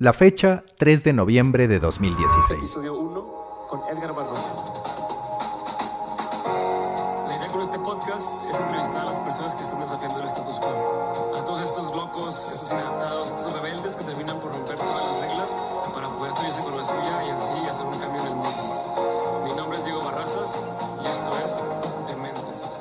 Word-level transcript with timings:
La 0.00 0.12
fecha, 0.12 0.62
3 0.78 1.02
de 1.02 1.12
noviembre 1.12 1.66
de 1.66 1.80
2016. 1.80 2.56
Episodio 2.60 2.94
1 2.94 3.66
con 3.66 3.80
Edgar 3.90 4.14
Barroso. 4.14 4.54
La 7.26 7.36
idea 7.36 7.48
con 7.48 7.62
este 7.62 7.80
podcast 7.80 8.30
es 8.48 8.60
entrevistar 8.60 9.00
a 9.02 9.04
las 9.06 9.18
personas 9.18 9.56
que 9.56 9.64
están 9.64 9.80
desafiando 9.80 10.20
el 10.20 10.28
status 10.28 10.60
quo. 10.60 11.34
A 11.36 11.44
todos 11.44 11.64
estos 11.64 11.96
locos, 11.96 12.46
estos 12.52 12.70
inadaptados, 12.70 13.26
estos 13.26 13.52
rebeldes 13.52 13.96
que 13.96 14.04
terminan 14.04 14.38
por 14.38 14.52
romper 14.52 14.76
todas 14.76 15.02
las 15.04 15.20
reglas 15.20 15.56
para 15.92 16.08
poder 16.10 16.32
salirse 16.32 16.62
con 16.62 16.76
la 16.76 16.84
suya 16.84 17.26
y 17.26 17.30
así 17.30 17.68
hacer 17.68 17.86
un 17.86 17.98
cambio 17.98 18.20
en 18.20 18.26
el 18.28 18.34
mundo. 18.34 19.42
Mi 19.46 19.52
nombre 19.56 19.78
es 19.78 19.84
Diego 19.84 20.04
Barrazas 20.04 20.62
y 21.02 21.06
esto 21.08 21.32
es 21.44 21.60
Dementes. 22.06 22.78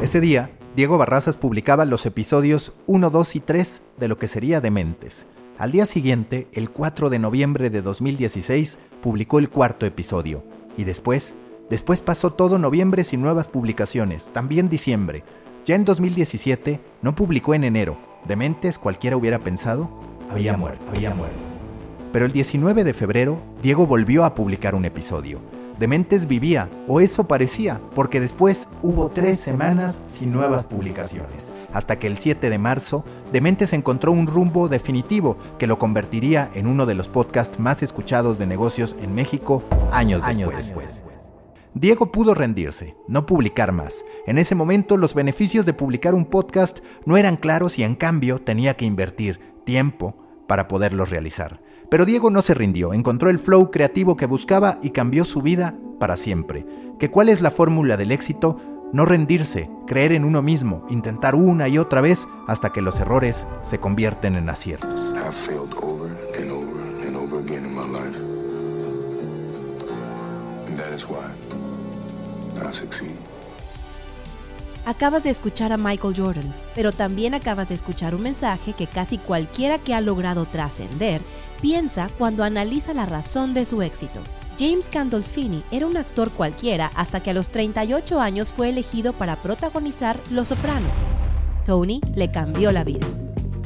Ese 0.00 0.20
día, 0.20 0.56
Diego 0.76 0.98
Barrazas 0.98 1.36
publicaba 1.36 1.84
los 1.84 2.06
episodios 2.06 2.74
1, 2.86 3.10
2 3.10 3.34
y 3.34 3.40
3 3.40 3.82
de 3.98 4.06
lo 4.06 4.18
que 4.18 4.28
sería 4.28 4.60
Dementes. 4.60 5.26
Al 5.56 5.70
día 5.70 5.86
siguiente, 5.86 6.48
el 6.52 6.70
4 6.70 7.10
de 7.10 7.20
noviembre 7.20 7.70
de 7.70 7.80
2016, 7.80 8.78
publicó 9.00 9.38
el 9.38 9.50
cuarto 9.50 9.86
episodio. 9.86 10.42
Y 10.76 10.82
después, 10.82 11.36
después 11.70 12.00
pasó 12.00 12.32
todo 12.32 12.58
noviembre 12.58 13.04
sin 13.04 13.22
nuevas 13.22 13.46
publicaciones, 13.46 14.30
también 14.32 14.68
diciembre. 14.68 15.22
Ya 15.64 15.76
en 15.76 15.84
2017, 15.84 16.80
no 17.02 17.14
publicó 17.14 17.54
en 17.54 17.62
enero. 17.62 17.96
Dementes, 18.26 18.80
cualquiera 18.80 19.16
hubiera 19.16 19.38
pensado, 19.38 19.88
había 20.28 20.56
muerto, 20.56 20.90
había 20.90 21.14
muerto. 21.14 21.38
Pero 22.12 22.26
el 22.26 22.32
19 22.32 22.82
de 22.82 22.92
febrero, 22.92 23.40
Diego 23.62 23.86
volvió 23.86 24.24
a 24.24 24.34
publicar 24.34 24.74
un 24.74 24.86
episodio. 24.86 25.38
Dementes 25.78 26.26
vivía, 26.28 26.70
o 26.86 27.00
eso 27.00 27.26
parecía, 27.26 27.80
porque 27.94 28.20
después 28.20 28.68
hubo 28.82 29.08
tres 29.08 29.40
semanas 29.40 30.00
sin 30.06 30.32
nuevas 30.32 30.64
publicaciones, 30.64 31.50
hasta 31.72 31.98
que 31.98 32.06
el 32.06 32.18
7 32.18 32.48
de 32.48 32.58
marzo, 32.58 33.04
Dementes 33.32 33.72
encontró 33.72 34.12
un 34.12 34.28
rumbo 34.28 34.68
definitivo 34.68 35.36
que 35.58 35.66
lo 35.66 35.78
convertiría 35.78 36.48
en 36.54 36.68
uno 36.68 36.86
de 36.86 36.94
los 36.94 37.08
podcasts 37.08 37.58
más 37.58 37.82
escuchados 37.82 38.38
de 38.38 38.46
negocios 38.46 38.94
en 39.02 39.14
México 39.14 39.64
años, 39.90 40.22
después. 40.24 41.02
Diego 41.74 42.12
pudo 42.12 42.34
rendirse, 42.34 42.96
no 43.08 43.26
publicar 43.26 43.72
más. 43.72 44.04
En 44.28 44.38
ese 44.38 44.54
momento 44.54 44.96
los 44.96 45.12
beneficios 45.12 45.66
de 45.66 45.74
publicar 45.74 46.14
un 46.14 46.24
podcast 46.24 46.78
no 47.04 47.16
eran 47.16 47.36
claros 47.36 47.80
y 47.80 47.82
en 47.82 47.96
cambio 47.96 48.38
tenía 48.38 48.76
que 48.76 48.84
invertir 48.84 49.40
tiempo 49.64 50.14
para 50.46 50.68
poderlos 50.68 51.10
realizar. 51.10 51.60
Pero 51.88 52.04
Diego 52.04 52.30
no 52.30 52.42
se 52.42 52.54
rindió, 52.54 52.92
encontró 52.92 53.30
el 53.30 53.38
flow 53.38 53.70
creativo 53.70 54.16
que 54.16 54.26
buscaba 54.26 54.78
y 54.82 54.90
cambió 54.90 55.24
su 55.24 55.42
vida 55.42 55.74
para 55.98 56.16
siempre. 56.16 56.66
¿Que 56.98 57.10
cuál 57.10 57.28
es 57.28 57.40
la 57.40 57.50
fórmula 57.50 57.96
del 57.96 58.12
éxito? 58.12 58.56
No 58.92 59.04
rendirse, 59.04 59.70
creer 59.86 60.12
en 60.12 60.24
uno 60.24 60.42
mismo, 60.42 60.84
intentar 60.88 61.34
una 61.34 61.68
y 61.68 61.78
otra 61.78 62.00
vez 62.00 62.28
hasta 62.46 62.70
que 62.70 62.82
los 62.82 63.00
errores 63.00 63.46
se 63.62 63.78
convierten 63.78 64.36
en 64.36 64.48
aciertos. 64.48 65.12
Acabas 74.86 75.24
de 75.24 75.30
escuchar 75.30 75.72
a 75.72 75.78
Michael 75.78 76.14
Jordan, 76.14 76.54
pero 76.74 76.92
también 76.92 77.32
acabas 77.32 77.70
de 77.70 77.74
escuchar 77.74 78.14
un 78.14 78.20
mensaje 78.20 78.74
que 78.74 78.86
casi 78.86 79.16
cualquiera 79.16 79.78
que 79.78 79.94
ha 79.94 80.02
logrado 80.02 80.44
trascender 80.44 81.22
piensa 81.62 82.10
cuando 82.18 82.44
analiza 82.44 82.92
la 82.92 83.06
razón 83.06 83.54
de 83.54 83.64
su 83.64 83.80
éxito. 83.80 84.20
James 84.58 84.90
Gandolfini 84.90 85.62
era 85.70 85.86
un 85.86 85.96
actor 85.96 86.30
cualquiera 86.30 86.90
hasta 86.96 87.20
que 87.20 87.30
a 87.30 87.34
los 87.34 87.48
38 87.48 88.20
años 88.20 88.52
fue 88.52 88.68
elegido 88.68 89.14
para 89.14 89.36
protagonizar 89.36 90.20
Los 90.30 90.48
Soprano. 90.48 90.86
Tony 91.64 92.02
le 92.14 92.30
cambió 92.30 92.70
la 92.70 92.84
vida. 92.84 93.06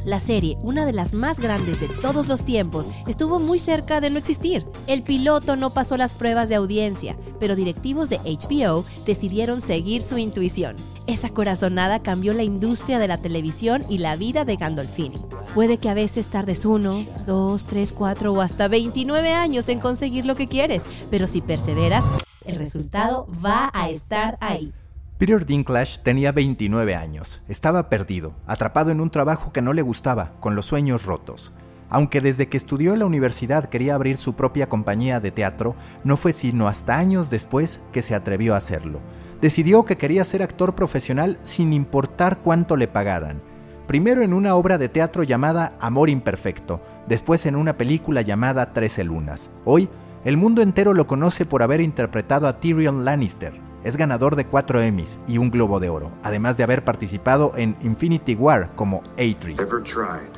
La 0.05 0.21
serie, 0.21 0.57
una 0.61 0.85
de 0.85 0.93
las 0.93 1.13
más 1.13 1.39
grandes 1.39 1.81
de 1.81 1.89
todos 2.01 2.29
los 2.29 2.45
tiempos, 2.45 2.89
estuvo 3.05 3.39
muy 3.39 3.59
cerca 3.59 3.99
de 3.99 4.09
no 4.09 4.17
existir. 4.17 4.65
El 4.87 5.03
piloto 5.03 5.57
no 5.57 5.69
pasó 5.71 5.97
las 5.97 6.15
pruebas 6.15 6.47
de 6.47 6.55
audiencia, 6.55 7.17
pero 7.39 7.57
directivos 7.57 8.09
de 8.09 8.19
HBO 8.19 8.85
decidieron 9.05 9.61
seguir 9.61 10.01
su 10.01 10.17
intuición. 10.17 10.77
Esa 11.09 11.31
corazonada 11.31 12.03
cambió 12.03 12.35
la 12.35 12.43
industria 12.43 12.99
de 12.99 13.07
la 13.07 13.17
televisión 13.17 13.83
y 13.89 13.97
la 13.97 14.15
vida 14.15 14.45
de 14.45 14.57
Gandolfini. 14.57 15.19
Puede 15.55 15.79
que 15.79 15.89
a 15.89 15.95
veces 15.95 16.27
tardes 16.27 16.65
uno, 16.65 17.03
dos, 17.25 17.65
tres, 17.65 17.93
cuatro 17.93 18.31
o 18.31 18.41
hasta 18.41 18.67
29 18.67 19.33
años 19.33 19.69
en 19.69 19.79
conseguir 19.79 20.27
lo 20.27 20.35
que 20.35 20.47
quieres, 20.47 20.85
pero 21.09 21.25
si 21.25 21.41
perseveras, 21.41 22.05
el 22.45 22.57
resultado 22.57 23.25
va 23.43 23.71
a 23.73 23.89
estar 23.89 24.37
ahí. 24.39 24.71
Peter 25.17 25.47
Dinklage 25.47 25.97
tenía 26.03 26.31
29 26.31 26.93
años, 26.93 27.41
estaba 27.47 27.89
perdido, 27.89 28.35
atrapado 28.45 28.91
en 28.91 29.01
un 29.01 29.09
trabajo 29.09 29.51
que 29.51 29.63
no 29.63 29.73
le 29.73 29.81
gustaba, 29.81 30.33
con 30.39 30.53
los 30.53 30.67
sueños 30.67 31.05
rotos. 31.05 31.53
Aunque 31.89 32.21
desde 32.21 32.49
que 32.49 32.57
estudió 32.57 32.93
en 32.93 32.99
la 32.99 33.07
universidad 33.07 33.67
quería 33.67 33.95
abrir 33.95 34.17
su 34.17 34.35
propia 34.35 34.69
compañía 34.69 35.19
de 35.19 35.31
teatro, 35.31 35.75
no 36.03 36.17
fue 36.17 36.33
sino 36.33 36.67
hasta 36.67 36.99
años 36.99 37.31
después 37.31 37.79
que 37.91 38.03
se 38.03 38.13
atrevió 38.13 38.53
a 38.53 38.57
hacerlo. 38.57 38.99
Decidió 39.41 39.85
que 39.85 39.97
quería 39.97 40.23
ser 40.23 40.43
actor 40.43 40.75
profesional 40.75 41.39
sin 41.41 41.73
importar 41.73 42.39
cuánto 42.39 42.75
le 42.75 42.87
pagaran. 42.87 43.41
Primero 43.87 44.21
en 44.21 44.33
una 44.33 44.55
obra 44.55 44.77
de 44.77 44.89
teatro 44.89 45.23
llamada 45.23 45.73
Amor 45.79 46.09
Imperfecto, 46.09 46.81
después 47.07 47.45
en 47.45 47.55
una 47.55 47.77
película 47.77 48.21
llamada 48.21 48.73
Trece 48.73 49.03
Lunas. 49.03 49.49
Hoy, 49.65 49.89
el 50.25 50.37
mundo 50.37 50.61
entero 50.61 50.93
lo 50.93 51.07
conoce 51.07 51.45
por 51.45 51.63
haber 51.63 51.81
interpretado 51.81 52.47
a 52.47 52.59
Tyrion 52.59 53.05
Lannister, 53.05 53.53
es 53.83 53.95
ganador 53.95 54.35
de 54.35 54.45
cuatro 54.45 54.81
Emmys 54.81 55.19
y 55.25 55.37
un 55.37 55.49
Globo 55.51 55.79
de 55.79 55.89
Oro, 55.89 56.11
además 56.21 56.57
de 56.57 56.63
haber 56.63 56.83
participado 56.83 57.53
en 57.55 57.77
Infinity 57.81 58.35
War 58.35 58.75
como 58.75 59.01
A-Tree. 59.13 59.55
Ever 59.57 59.81
tried, 59.81 60.33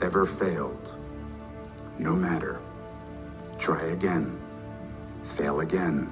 ever 0.00 0.24
failed. 0.24 0.78
No 1.98 2.14
matter. 2.14 2.58
Try 3.58 3.92
again. 3.92 4.30
Fail 5.24 5.60
again. 5.60 6.08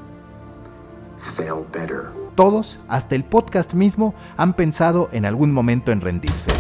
Fail 1.25 1.65
better. 1.73 2.11
Todos, 2.37 2.81
hasta 2.89 3.15
el 3.15 3.25
podcast 3.25 3.75
mismo, 3.75 4.15
han 4.37 4.55
pensado 4.55 5.09
en 5.13 5.25
algún 5.25 5.53
momento 5.53 5.91
en 5.91 6.01
rendirse. 6.01 6.53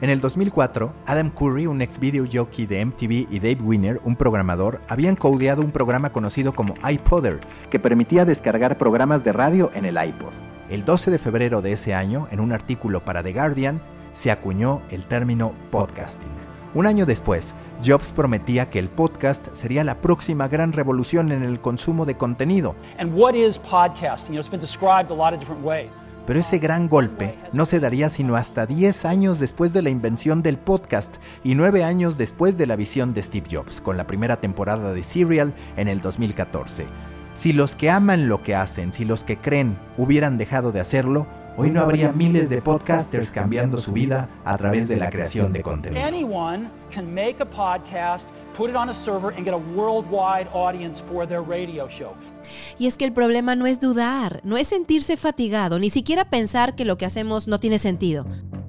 En 0.00 0.10
el 0.10 0.20
2004, 0.20 0.92
Adam 1.06 1.30
Curry, 1.30 1.66
un 1.66 1.82
ex 1.82 1.98
video 1.98 2.24
jockey 2.30 2.66
de 2.66 2.84
MTV, 2.84 3.26
y 3.30 3.40
Dave 3.40 3.58
Winner, 3.60 4.00
un 4.04 4.14
programador, 4.14 4.80
habían 4.88 5.16
codeado 5.16 5.62
un 5.62 5.72
programa 5.72 6.10
conocido 6.10 6.52
como 6.52 6.74
iPodder, 6.88 7.40
que 7.70 7.80
permitía 7.80 8.24
descargar 8.24 8.78
programas 8.78 9.24
de 9.24 9.32
radio 9.32 9.72
en 9.74 9.84
el 9.84 9.96
iPod. 9.96 10.32
El 10.70 10.84
12 10.84 11.10
de 11.10 11.18
febrero 11.18 11.62
de 11.62 11.72
ese 11.72 11.94
año, 11.94 12.28
en 12.30 12.38
un 12.38 12.52
artículo 12.52 13.04
para 13.04 13.22
The 13.22 13.32
Guardian, 13.32 13.80
se 14.12 14.30
acuñó 14.30 14.82
el 14.90 15.04
término 15.06 15.52
podcasting. 15.70 16.47
Un 16.78 16.86
año 16.86 17.06
después, 17.06 17.56
Jobs 17.84 18.12
prometía 18.12 18.70
que 18.70 18.78
el 18.78 18.88
podcast 18.88 19.48
sería 19.52 19.82
la 19.82 20.00
próxima 20.00 20.46
gran 20.46 20.72
revolución 20.72 21.32
en 21.32 21.42
el 21.42 21.60
consumo 21.60 22.06
de 22.06 22.16
contenido. 22.16 22.76
And 23.00 23.12
what 23.18 23.34
is 23.34 23.58
podcasting? 23.58 24.28
You 24.28 24.34
know, 24.34 24.40
it's 24.42 24.48
been 24.48 24.60
described 24.60 25.10
a 25.10 25.14
lot 25.16 25.34
of 25.34 25.40
different 25.40 25.64
ways. 25.64 25.90
Pero 26.24 26.38
ese 26.38 26.60
gran 26.60 26.88
golpe 26.88 27.36
no 27.52 27.64
se 27.64 27.80
daría 27.80 28.08
sino 28.10 28.36
hasta 28.36 28.64
10 28.64 29.06
años 29.06 29.40
después 29.40 29.72
de 29.72 29.82
la 29.82 29.90
invención 29.90 30.40
del 30.40 30.56
podcast 30.56 31.16
y 31.42 31.56
9 31.56 31.82
años 31.82 32.16
después 32.16 32.56
de 32.58 32.68
la 32.68 32.76
visión 32.76 33.12
de 33.12 33.24
Steve 33.24 33.48
Jobs, 33.50 33.80
con 33.80 33.96
la 33.96 34.06
primera 34.06 34.40
temporada 34.40 34.92
de 34.92 35.02
Serial 35.02 35.54
en 35.76 35.88
el 35.88 36.00
2014. 36.00 36.86
Si 37.34 37.52
los 37.52 37.74
que 37.74 37.90
aman 37.90 38.28
lo 38.28 38.44
que 38.44 38.54
hacen, 38.54 38.92
si 38.92 39.04
los 39.04 39.24
que 39.24 39.36
creen 39.38 39.76
hubieran 39.96 40.38
dejado 40.38 40.70
de 40.70 40.78
hacerlo, 40.78 41.26
hoy 41.58 41.70
no 41.70 41.80
habría 41.80 42.12
miles 42.12 42.48
de 42.48 42.62
podcasters 42.62 43.32
cambiando 43.32 43.78
su 43.78 43.92
vida 43.92 44.28
a 44.44 44.56
través 44.56 44.86
de 44.86 44.96
la 44.96 45.10
creación 45.10 45.52
de 45.52 45.60
contenido. 45.60 46.06
Anyone 46.06 46.70
can 46.94 47.12
make 47.12 47.38
a 47.40 47.44
podcast, 47.44 48.28
put 48.56 48.70
it 48.70 48.76
on 48.76 48.88
a 48.88 48.94
server, 48.94 49.34
and 49.34 49.44
get 49.44 49.52
a 49.52 49.58
worldwide 49.74 50.48
audience 50.54 51.02
for 51.02 51.26
their 51.26 51.42
radio 51.42 51.88
show. 51.88 52.12
Y 52.78 52.86
es 52.86 52.96
que 52.96 53.04
el 53.04 53.12
problema 53.12 53.56
no 53.56 53.66
es 53.66 53.80
dudar, 53.80 54.40
no 54.44 54.56
es 54.56 54.68
sentirse 54.68 55.16
fatigado, 55.16 55.80
ni 55.80 55.90
siquiera 55.90 56.30
pensar 56.30 56.76
que 56.76 56.84
lo 56.84 56.96
que 56.96 57.06
hacemos 57.06 57.48
no 57.48 57.58
tiene 57.58 57.78
sentido. 57.78 58.24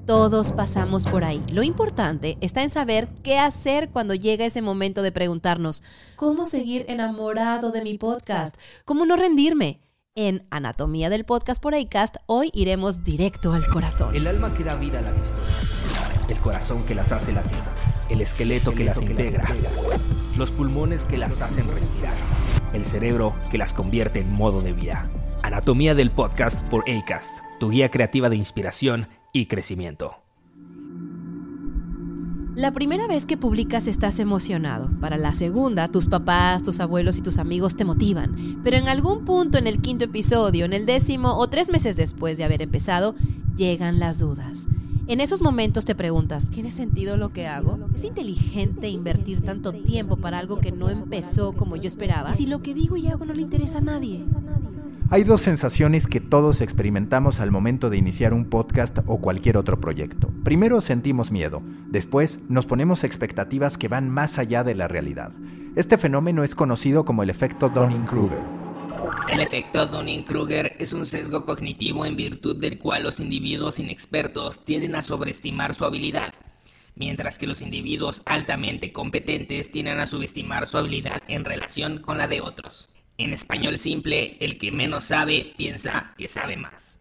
Todos 0.08 0.52
pasamos 0.52 1.06
por 1.06 1.24
ahí. 1.24 1.44
Lo 1.54 1.62
importante 1.62 2.40
está 2.42 2.64
en 2.64 2.72
saber 2.72 3.08
qué 3.22 3.38
hacer 3.38 3.90
cuando 3.90 4.16
llega 4.16 4.48
ese 4.48 4.64
momento 4.64 5.04
de 5.04 5.12
preguntarnos, 5.12 5.84
¿cómo 6.16 6.46
seguir 6.46 6.86
enamorado 6.90 7.72
de 7.72 7.84
mi 7.84 8.00
podcast? 8.00 8.58
¿Cómo 8.84 9.06
no 9.06 9.16
rendirme? 9.16 9.80
En 10.22 10.46
Anatomía 10.50 11.10
del 11.10 11.24
Podcast 11.24 11.64
por 11.64 11.74
Acast, 11.74 12.18
hoy 12.26 12.52
iremos 12.54 13.06
directo 13.06 13.54
al 13.54 13.66
corazón. 13.66 14.14
El 14.14 14.28
alma 14.28 14.54
que 14.54 14.66
da 14.66 14.76
vida 14.76 15.00
a 15.00 15.02
las 15.02 15.18
historias, 15.18 16.28
el 16.28 16.38
corazón 16.40 16.86
que 16.86 16.94
las 16.94 17.14
hace 17.14 17.32
latir, 17.32 17.58
el 18.10 18.20
esqueleto 18.20 18.76
que 18.76 18.84
las 18.84 19.02
integra, 19.02 19.48
los 20.38 20.52
pulmones 20.52 21.06
que 21.06 21.18
las 21.18 21.42
hacen 21.42 21.72
respirar, 21.72 22.16
el 22.74 22.86
cerebro 22.86 23.34
que 23.50 23.58
las 23.58 23.74
convierte 23.74 24.20
en 24.20 24.30
modo 24.30 24.60
de 24.60 24.74
vida. 24.74 25.10
Anatomía 25.42 25.96
del 25.96 26.12
Podcast 26.12 26.68
por 26.68 26.84
Acast, 26.90 27.32
tu 27.62 27.70
guía 27.70 27.90
creativa 27.90 28.28
de 28.28 28.36
inspiración 28.36 29.08
y 29.32 29.46
crecimiento. 29.46 30.18
La 32.60 32.74
primera 32.74 33.08
vez 33.08 33.26
que 33.26 33.38
publicas 33.38 33.88
estás 33.88 34.20
emocionado. 34.20 34.90
Para 35.00 35.16
la 35.16 35.34
segunda, 35.34 35.88
tus 35.88 36.10
papás, 36.10 36.62
tus 36.62 36.82
abuelos 36.82 37.18
y 37.18 37.22
tus 37.22 37.38
amigos 37.38 37.78
te 37.78 37.86
motivan. 37.86 38.60
Pero 38.66 38.76
en 38.76 38.90
algún 38.90 39.24
punto 39.24 39.58
en 39.58 39.66
el 39.66 39.80
quinto 39.80 40.04
episodio, 40.04 40.66
en 40.66 40.74
el 40.74 40.86
décimo 40.86 41.38
o 41.38 41.48
tres 41.48 41.72
meses 41.72 41.96
después 41.96 42.38
de 42.38 42.44
haber 42.44 42.62
empezado, 42.62 43.16
llegan 43.56 43.98
las 43.98 44.20
dudas. 44.20 44.68
En 45.08 45.22
esos 45.22 45.42
momentos 45.42 45.86
te 45.86 45.96
preguntas, 45.96 46.50
¿tiene 46.50 46.70
sentido 46.70 47.16
lo 47.16 47.30
que 47.30 47.48
hago? 47.48 47.80
¿Es 47.96 48.04
inteligente 48.04 48.90
invertir 48.90 49.40
tanto 49.40 49.72
tiempo 49.72 50.18
para 50.18 50.38
algo 50.38 50.60
que 50.60 50.74
no 50.74 50.90
empezó 50.90 51.54
como 51.54 51.78
yo 51.78 51.88
esperaba? 51.88 52.34
Si 52.34 52.46
lo 52.46 52.62
que 52.62 52.74
digo 52.74 52.98
y 52.98 53.08
hago 53.08 53.24
no 53.24 53.34
le 53.34 53.42
interesa 53.42 53.78
a 53.78 53.82
nadie. 53.82 54.26
Hay 55.12 55.24
dos 55.24 55.42
sensaciones 55.42 56.06
que 56.06 56.20
todos 56.20 56.62
experimentamos 56.62 57.40
al 57.40 57.50
momento 57.50 57.90
de 57.90 57.98
iniciar 57.98 58.32
un 58.32 58.46
podcast 58.46 59.00
o 59.08 59.20
cualquier 59.20 59.58
otro 59.58 59.82
proyecto. 59.82 60.32
Primero 60.44 60.82
sentimos 60.82 61.32
miedo, 61.32 61.64
después 61.88 62.42
nos 62.48 62.68
ponemos 62.68 63.04
expectativas 63.04 63.80
que 63.80 63.88
van 63.88 64.08
más 64.08 64.38
allá 64.38 64.64
de 64.64 64.76
la 64.76 64.88
realidad. 64.88 65.32
Este 65.76 65.98
fenómeno 65.98 66.44
es 66.44 66.54
conocido 66.54 67.06
como 67.06 67.24
el 67.24 67.32
efecto 67.32 67.70
Dunning-Kruger. 67.70 68.38
El 69.34 69.40
efecto 69.40 69.88
Dunning-Kruger 69.88 70.76
es 70.78 70.94
un 70.94 71.08
sesgo 71.08 71.44
cognitivo 71.44 72.06
en 72.06 72.16
virtud 72.16 72.58
del 72.62 72.78
cual 72.78 73.02
los 73.02 73.20
individuos 73.20 73.80
inexpertos 73.80 74.64
tienden 74.64 74.94
a 74.94 75.02
sobreestimar 75.02 75.74
su 75.74 75.86
habilidad, 75.86 76.36
mientras 76.94 77.40
que 77.40 77.48
los 77.48 77.64
individuos 77.64 78.22
altamente 78.28 78.94
competentes 78.94 79.72
tienden 79.72 80.00
a 80.00 80.06
subestimar 80.06 80.68
su 80.68 80.78
habilidad 80.78 81.24
en 81.28 81.46
relación 81.46 81.98
con 81.98 82.20
la 82.20 82.28
de 82.28 82.42
otros. 82.42 82.90
En 83.20 83.34
español 83.34 83.78
simple, 83.78 84.38
el 84.40 84.58
que 84.58 84.72
menos 84.72 85.04
sabe 85.04 85.54
piensa 85.58 86.14
que 86.18 86.30
sabe 86.30 86.56
más. 86.56 87.00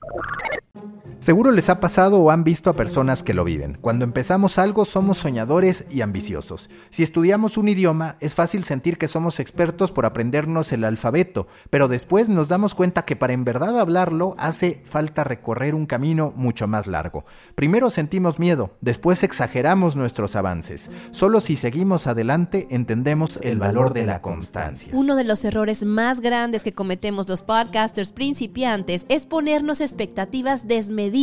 Seguro 1.20 1.50
les 1.50 1.68
ha 1.68 1.80
pasado 1.80 2.20
o 2.20 2.30
han 2.30 2.44
visto 2.44 2.70
a 2.70 2.76
personas 2.76 3.24
que 3.24 3.34
lo 3.34 3.42
viven. 3.42 3.76
Cuando 3.80 4.04
empezamos 4.04 4.56
algo 4.56 4.84
somos 4.84 5.18
soñadores 5.18 5.84
y 5.90 6.00
ambiciosos. 6.00 6.70
Si 6.90 7.02
estudiamos 7.02 7.58
un 7.58 7.68
idioma 7.68 8.16
es 8.20 8.36
fácil 8.36 8.62
sentir 8.62 8.98
que 8.98 9.08
somos 9.08 9.40
expertos 9.40 9.90
por 9.90 10.06
aprendernos 10.06 10.72
el 10.72 10.84
alfabeto, 10.84 11.48
pero 11.70 11.88
después 11.88 12.28
nos 12.28 12.46
damos 12.46 12.76
cuenta 12.76 13.04
que 13.04 13.16
para 13.16 13.32
en 13.32 13.44
verdad 13.44 13.80
hablarlo 13.80 14.36
hace 14.38 14.80
falta 14.84 15.24
recorrer 15.24 15.74
un 15.74 15.86
camino 15.86 16.32
mucho 16.36 16.68
más 16.68 16.86
largo. 16.86 17.24
Primero 17.56 17.90
sentimos 17.90 18.38
miedo, 18.38 18.76
después 18.80 19.24
exageramos 19.24 19.96
nuestros 19.96 20.36
avances. 20.36 20.88
Solo 21.10 21.40
si 21.40 21.56
seguimos 21.56 22.06
adelante 22.06 22.68
entendemos 22.70 23.40
el 23.42 23.58
valor 23.58 23.92
de 23.92 24.06
la 24.06 24.22
constancia. 24.22 24.92
Uno 24.94 25.16
de 25.16 25.24
los 25.24 25.44
errores 25.44 25.84
más 25.84 26.07
grandes 26.20 26.64
que 26.64 26.72
cometemos 26.72 27.28
los 27.28 27.43
podcasters 27.43 28.12
principiantes 28.12 29.05
es 29.08 29.26
ponernos 29.26 29.81
expectativas 29.81 30.66
desmedidas 30.66 31.19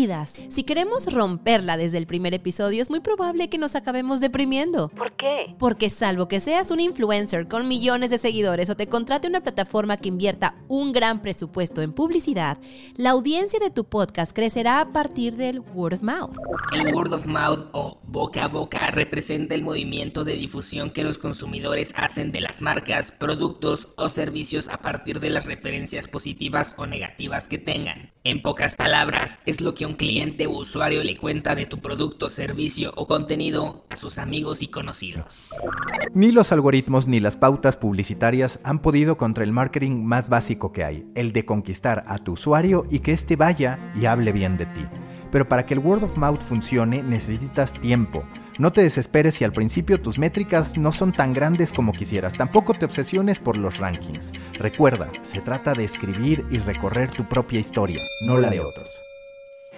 si 0.50 0.64
queremos 0.64 1.12
romperla 1.12 1.78
desde 1.78 1.98
el 1.98 2.08
primer 2.08 2.34
episodio, 2.34 2.82
es 2.82 2.90
muy 2.90 3.00
probable 3.00 3.50
que 3.50 3.58
nos 3.58 3.76
acabemos 3.76 4.20
deprimiendo. 4.20 4.90
¿Por 4.90 5.14
qué? 5.14 5.56
Porque 5.58 5.90
salvo 5.90 6.28
que 6.28 6.40
seas 6.40 6.72
un 6.72 6.80
influencer 6.80 7.48
con 7.48 7.68
millones 7.68 8.10
de 8.10 8.18
seguidores 8.18 8.70
o 8.70 8.76
te 8.76 8.88
contrate 8.88 9.28
una 9.28 9.42
plataforma 9.42 9.98
que 9.98 10.10
invierta 10.10 10.56
un 10.68 10.92
gran 10.92 11.22
presupuesto 11.22 11.82
en 11.82 11.94
publicidad, 11.94 12.58
la 12.96 13.12
audiencia 13.12 13.60
de 13.60 13.70
tu 13.70 13.86
podcast 13.86 14.34
crecerá 14.34 14.80
a 14.80 14.92
partir 14.92 15.36
del 15.36 15.60
word 15.60 15.96
of 15.96 16.02
mouth. 16.02 16.36
El 16.74 16.94
word 16.94 17.14
of 17.14 17.26
mouth 17.26 17.68
o 17.72 18.00
boca 18.04 18.46
a 18.46 18.48
boca 18.48 18.92
representa 18.92 19.56
el 19.56 19.64
movimiento 19.64 20.24
de 20.24 20.36
difusión 20.36 20.90
que 20.90 21.04
los 21.04 21.18
consumidores 21.18 21.94
hacen 21.96 22.32
de 22.32 22.42
las 22.42 22.62
marcas, 22.62 23.12
productos 23.12 23.90
o 23.98 24.10
servicios 24.10 24.68
a 24.76 24.80
partir 24.80 25.20
de 25.20 25.30
las 25.30 25.46
referencias 25.46 26.08
positivas 26.08 26.76
o 26.78 26.86
negativas 26.86 27.48
que 27.48 27.58
tengan. 27.58 28.12
En 28.26 28.42
pocas 28.42 28.76
palabras, 28.76 29.40
es 29.46 29.62
lo 29.62 29.74
que 29.74 29.86
un 29.86 29.94
cliente 29.94 30.48
o 30.48 30.52
usuario 30.52 31.02
le 31.04 31.16
cuenta 31.16 31.56
de 31.56 31.66
tu 31.66 31.80
producto, 31.80 32.30
servicio 32.30 32.92
o 32.98 33.08
contenido 33.08 33.86
a 33.90 33.96
sus 33.96 34.18
amigos 34.18 34.62
y 34.62 34.68
conocidos. 34.68 35.46
Ni 36.14 36.32
los 36.32 36.52
algoritmos 36.52 37.08
ni 37.08 37.20
las 37.20 37.38
pautas 37.38 37.78
publicitarias 37.78 38.60
han 38.64 38.80
podido 38.80 39.18
contra 39.18 39.44
el 39.44 39.54
marketing 39.54 40.04
más 40.04 40.28
básico 40.28 40.74
que 40.74 40.84
hay, 40.84 41.06
el 41.16 41.32
de 41.32 41.46
conquistar 41.46 42.04
a 42.08 42.18
tu 42.18 42.34
usuario 42.34 42.86
y 42.92 43.00
que 43.00 43.14
éste 43.14 43.36
vaya 43.36 43.80
y 43.96 44.08
hable 44.08 44.34
bien 44.34 44.58
de 44.58 44.66
ti. 44.66 44.86
Pero 45.32 45.48
para 45.48 45.66
que 45.66 45.74
el 45.74 45.80
word 45.80 46.04
of 46.04 46.18
mouth 46.18 46.42
funcione 46.42 47.02
necesitas 47.02 47.74
tiempo. 47.74 48.26
No 48.58 48.72
te 48.72 48.82
desesperes 48.82 49.36
si 49.36 49.44
al 49.44 49.52
principio 49.52 50.02
tus 50.02 50.18
métricas 50.18 50.78
no 50.78 50.94
son 50.94 51.12
tan 51.12 51.34
grandes 51.34 51.74
como 51.74 51.92
quisieras. 51.92 52.36
Tampoco 52.36 52.74
te 52.74 52.86
obsesiones 52.86 53.40
por 53.40 53.58
los 53.58 53.80
rankings. 53.80 54.32
Recuerda, 54.60 55.10
se 55.24 55.42
trata 55.42 55.74
de 55.74 55.84
escribir 55.84 56.46
y 56.50 56.60
recorrer 56.60 57.12
tu 57.12 57.26
propia 57.26 57.60
historia, 57.60 58.00
no 58.28 58.38
la 58.38 58.50
de 58.50 58.62
otros. 58.62 59.02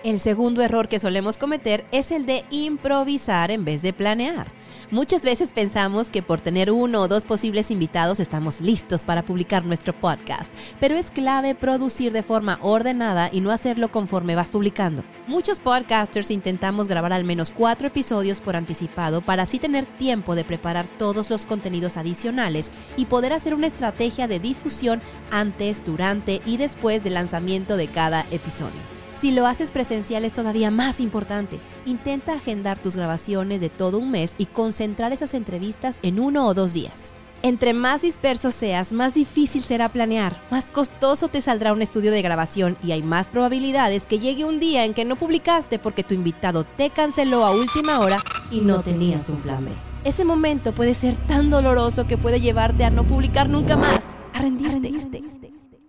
El 0.07 0.21
segundo 0.21 0.62
error 0.62 0.88
que 0.88 1.00
solemos 1.00 1.38
cometer 1.38 1.86
es 1.92 2.12
el 2.12 2.25
de 2.25 2.45
improvisar 2.50 3.51
en 3.51 3.65
vez 3.65 3.81
de 3.81 3.92
planear. 3.92 4.48
Muchas 4.89 5.21
veces 5.21 5.51
pensamos 5.51 6.09
que 6.09 6.24
por 6.24 6.39
tener 6.39 6.71
uno 6.71 7.01
o 7.01 7.07
dos 7.09 7.25
posibles 7.25 7.71
invitados 7.71 8.21
estamos 8.21 8.62
listos 8.62 9.04
para 9.04 9.25
publicar 9.25 9.65
nuestro 9.65 9.92
podcast, 9.92 10.50
pero 10.80 10.95
es 10.95 11.12
clave 11.12 11.56
producir 11.56 12.13
de 12.13 12.24
forma 12.24 12.57
ordenada 12.62 13.30
y 13.33 13.42
no 13.42 13.51
hacerlo 13.51 13.92
conforme 13.92 14.36
vas 14.36 14.50
publicando. 14.50 15.04
Muchos 15.27 15.59
podcasters 15.59 16.31
intentamos 16.31 16.88
grabar 16.88 17.12
al 17.12 17.25
menos 17.25 17.51
cuatro 17.51 17.89
episodios 17.89 18.39
por 18.39 18.56
anticipado 18.56 19.19
para 19.19 19.44
así 19.44 19.60
tener 19.60 19.86
tiempo 19.98 20.36
de 20.36 20.45
preparar 20.45 20.88
todos 20.88 21.30
los 21.30 21.44
contenidos 21.44 21.98
adicionales 21.98 22.71
y 22.95 23.07
poder 23.07 23.33
hacer 23.33 23.53
una 23.53 23.68
estrategia 23.68 24.30
de 24.30 24.39
difusión 24.39 25.01
antes, 25.31 25.83
durante 25.83 26.39
y 26.45 26.56
después 26.56 27.03
del 27.03 27.15
lanzamiento 27.15 27.75
de 27.75 27.89
cada 27.89 28.25
episodio. 28.31 28.96
Si 29.19 29.31
lo 29.31 29.47
haces 29.47 29.71
presencial 29.71 30.25
es 30.25 30.33
todavía 30.33 30.69
más 30.69 30.99
importante. 30.99 31.59
Intenta 31.87 32.33
agendar 32.33 32.77
tus 32.77 32.95
grabaciones 32.95 33.61
de 33.61 33.69
todo 33.69 33.97
un 33.97 34.11
mes 34.11 34.35
y 34.37 34.45
concentrar 34.45 35.11
esas 35.11 35.33
entrevistas 35.33 35.99
en 36.03 36.19
uno 36.19 36.45
o 36.45 36.53
dos 36.53 36.73
días. 36.73 37.15
Entre 37.41 37.73
más 37.73 38.01
disperso 38.01 38.51
seas, 38.51 38.93
más 38.93 39.13
difícil 39.13 39.63
será 39.63 39.89
planear, 39.89 40.39
más 40.49 40.71
costoso 40.71 41.27
te 41.27 41.41
saldrá 41.41 41.71
un 41.71 41.81
estudio 41.81 42.11
de 42.11 42.21
grabación 42.21 42.77
y 42.83 42.91
hay 42.91 43.03
más 43.03 43.27
probabilidades 43.27 44.07
que 44.07 44.19
llegue 44.19 44.43
un 44.43 44.59
día 44.59 44.85
en 44.85 44.93
que 44.93 45.05
no 45.05 45.15
publicaste 45.15 45.77
porque 45.77 46.03
tu 46.03 46.15
invitado 46.15 46.63
te 46.63 46.89
canceló 46.89 47.45
a 47.45 47.51
última 47.51 48.00
hora 48.00 48.17
y 48.50 48.62
no 48.62 48.81
tenías 48.81 49.29
un 49.29 49.38
plan 49.38 49.65
B. 49.65 49.71
Ese 50.03 50.25
momento 50.25 50.74
puede 50.74 50.93
ser 50.93 51.15
tan 51.15 51.50
doloroso 51.50 52.07
que 52.07 52.17
puede 52.17 52.41
llevarte 52.41 52.86
a 52.86 52.89
no 52.89 53.05
publicar 53.05 53.50
nunca 53.50 53.77
más, 53.77 54.15
a 54.33 54.41
rendirte. 54.41 55.37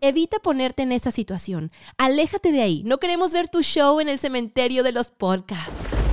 Evita 0.01 0.39
ponerte 0.39 0.85
en 0.85 0.93
esa 0.93 1.11
situación. 1.11 1.73
Aléjate 1.97 2.53
de 2.53 2.63
ahí. 2.63 2.85
No 2.87 2.99
queremos 2.99 3.33
ver 3.33 3.49
tu 3.49 3.63
show 3.63 3.99
en 3.99 4.09
el 4.09 4.21
cementerio 4.21 4.85
de 4.85 4.93
los 4.93 5.11
podcasts. 5.11 6.05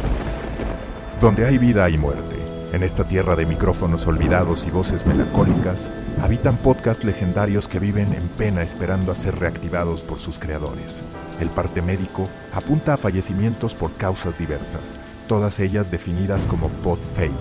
Donde 1.21 1.45
hay 1.45 1.59
vida 1.59 1.85
hay 1.85 1.95
muerte. 1.95 2.35
En 2.73 2.81
esta 2.81 3.07
tierra 3.07 3.35
de 3.35 3.45
micrófonos 3.45 4.07
olvidados 4.07 4.65
y 4.65 4.71
voces 4.71 5.05
melancólicas, 5.05 5.91
habitan 6.19 6.57
podcasts 6.57 7.05
legendarios 7.05 7.67
que 7.67 7.77
viven 7.77 8.11
en 8.13 8.27
pena 8.29 8.63
esperando 8.63 9.11
a 9.11 9.15
ser 9.15 9.35
reactivados 9.37 10.01
por 10.01 10.19
sus 10.19 10.39
creadores. 10.39 11.03
El 11.39 11.49
parte 11.49 11.83
médico 11.83 12.27
apunta 12.53 12.95
a 12.95 12.97
fallecimientos 12.97 13.75
por 13.75 13.93
causas 13.93 14.39
diversas, 14.39 14.97
todas 15.27 15.59
ellas 15.59 15.91
definidas 15.91 16.47
como 16.47 16.69
pod 16.69 16.97
fading. 17.15 17.31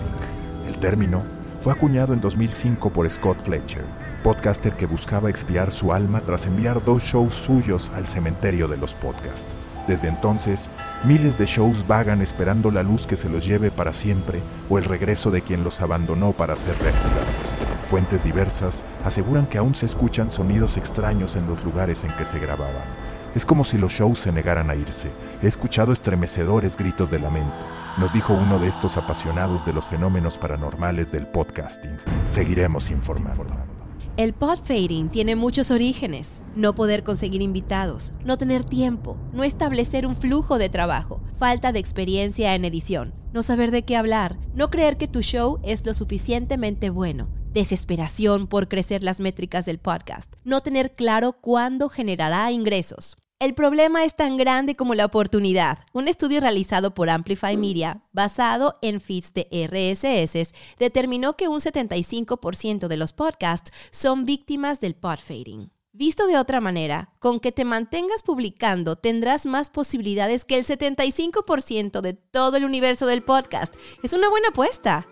El 0.67 0.77
término 0.77 1.23
fue 1.59 1.73
acuñado 1.73 2.13
en 2.13 2.21
2005 2.21 2.91
por 2.91 3.09
Scott 3.09 3.43
Fletcher, 3.43 3.83
podcaster 4.25 4.75
que 4.75 4.87
buscaba 4.87 5.29
expiar 5.29 5.69
su 5.69 5.93
alma 5.93 6.19
tras 6.19 6.47
enviar 6.47 6.83
dos 6.83 7.03
shows 7.03 7.35
suyos 7.35 7.91
al 7.93 8.07
cementerio 8.07 8.67
de 8.67 8.75
los 8.75 8.95
podcasts. 8.95 9.53
Desde 9.87 10.07
entonces, 10.07 10.71
miles 11.03 11.37
de 11.37 11.45
shows 11.45 11.85
vagan 11.85 12.23
esperando 12.23 12.71
la 12.71 12.81
luz 12.81 13.05
que 13.05 13.17
se 13.17 13.29
los 13.29 13.45
lleve 13.45 13.69
para 13.69 13.93
siempre 13.93 14.41
o 14.67 14.79
el 14.79 14.85
regreso 14.85 15.29
de 15.29 15.43
quien 15.43 15.63
los 15.63 15.79
abandonó 15.79 16.31
para 16.31 16.55
ser 16.55 16.75
reactivados. 16.79 17.55
Fuentes 17.87 18.23
diversas 18.23 18.83
aseguran 19.03 19.45
que 19.45 19.59
aún 19.59 19.75
se 19.75 19.85
escuchan 19.85 20.31
sonidos 20.31 20.75
extraños 20.77 21.35
en 21.35 21.45
los 21.45 21.63
lugares 21.63 22.03
en 22.03 22.09
que 22.17 22.25
se 22.25 22.39
grababan. 22.39 22.87
Es 23.35 23.45
como 23.45 23.63
si 23.63 23.77
los 23.77 23.91
shows 23.91 24.17
se 24.17 24.31
negaran 24.31 24.71
a 24.71 24.75
irse. 24.75 25.11
He 25.43 25.47
escuchado 25.47 25.93
estremecedores 25.93 26.77
gritos 26.77 27.11
de 27.11 27.19
lamento. 27.19 27.63
Nos 27.99 28.11
dijo 28.11 28.33
uno 28.33 28.57
de 28.57 28.69
estos 28.69 28.97
apasionados 28.97 29.67
de 29.67 29.73
los 29.73 29.85
fenómenos 29.85 30.39
paranormales 30.39 31.11
del 31.11 31.27
podcasting. 31.27 31.97
Seguiremos 32.25 32.89
informando. 32.89 33.74
El 34.17 34.33
pod 34.33 34.59
fading 34.59 35.09
tiene 35.09 35.35
muchos 35.35 35.71
orígenes. 35.71 36.41
No 36.55 36.73
poder 36.73 37.03
conseguir 37.03 37.41
invitados, 37.41 38.13
no 38.23 38.37
tener 38.37 38.63
tiempo, 38.63 39.17
no 39.33 39.43
establecer 39.43 40.07
un 40.07 40.15
flujo 40.15 40.57
de 40.57 40.69
trabajo, 40.69 41.21
falta 41.37 41.73
de 41.73 41.79
experiencia 41.79 42.55
en 42.55 42.63
edición, 42.63 43.13
no 43.33 43.43
saber 43.43 43.71
de 43.71 43.83
qué 43.83 43.97
hablar, 43.97 44.39
no 44.53 44.69
creer 44.69 44.95
que 44.95 45.09
tu 45.09 45.21
show 45.21 45.59
es 45.63 45.85
lo 45.85 45.93
suficientemente 45.93 46.89
bueno. 46.89 47.27
desesperación 47.51 48.47
por 48.47 48.67
crecer 48.67 49.01
las 49.03 49.21
métricas 49.21 49.65
del 49.65 49.79
podcast, 49.79 50.33
no 50.43 50.59
tener 50.61 50.93
claro 50.95 51.33
cuándo 51.41 51.87
generará 51.87 52.51
ingresos. 52.51 53.17
El 53.45 53.53
problema 53.53 54.03
es 54.05 54.15
tan 54.15 54.37
grande 54.37 54.73
como 54.73 54.95
la 54.95 55.05
oportunidad. 55.05 55.77
Un 55.93 56.07
estudio 56.07 56.41
realizado 56.41 56.95
por 56.95 57.11
Amplify 57.11 57.55
Media, 57.57 58.01
basado 58.11 58.79
en 58.81 58.99
feeds 58.99 59.35
de 59.35 59.47
RSS, 59.51 60.51
determinó 60.79 61.37
que 61.37 61.47
un 61.47 61.59
75% 61.59 62.87
de 62.87 62.97
los 62.97 63.13
podcasts 63.13 63.71
son 63.91 64.25
víctimas 64.25 64.79
del 64.79 64.95
podfading. 64.95 65.69
Visto 65.93 66.25
de 66.25 66.39
otra 66.39 66.59
manera, 66.59 67.13
con 67.19 67.39
que 67.39 67.51
te 67.51 67.65
mantengas 67.65 68.23
publicando 68.23 68.95
tendrás 68.95 69.45
más 69.45 69.69
posibilidades 69.69 70.43
que 70.43 70.57
el 70.57 70.65
75% 70.65 72.01
de 72.01 72.13
todo 72.15 72.57
el 72.57 72.65
universo 72.65 73.05
del 73.05 73.21
podcast. 73.21 73.75
Es 74.01 74.13
una 74.13 74.27
buena 74.27 74.47
apuesta. 74.47 75.05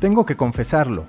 Tengo 0.00 0.24
que 0.24 0.38
confesarlo. 0.38 1.04